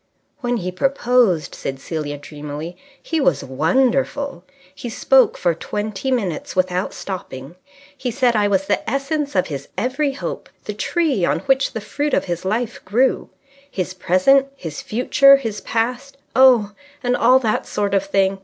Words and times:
"When 0.39 0.57
he 0.57 0.71
proposed," 0.71 1.53
said 1.53 1.79
Celia 1.79 2.17
dreamily, 2.17 2.75
"he 3.03 3.21
was 3.21 3.43
wonderful. 3.43 4.43
He 4.73 4.89
spoke 4.89 5.37
for 5.37 5.53
twenty 5.53 6.09
minutes 6.09 6.55
without 6.55 6.91
stopping. 6.95 7.53
He 7.95 8.09
said 8.09 8.35
I 8.35 8.47
was 8.47 8.65
the 8.65 8.89
essence 8.89 9.35
of 9.35 9.45
his 9.45 9.67
every 9.77 10.13
hope, 10.13 10.49
the 10.65 10.73
tree 10.73 11.23
on 11.23 11.41
which 11.41 11.73
the 11.73 11.81
fruit 11.81 12.15
of 12.15 12.25
his 12.25 12.43
life 12.43 12.83
grew; 12.83 13.29
his 13.69 13.93
Present, 13.93 14.47
his 14.55 14.81
Future, 14.81 15.35
his 15.35 15.61
Past... 15.61 16.17
oh, 16.35 16.71
and 17.03 17.15
all 17.15 17.37
that 17.37 17.67
sort 17.67 17.93
of 17.93 18.03
thing. 18.03 18.39